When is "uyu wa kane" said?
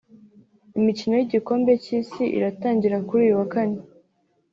3.25-3.77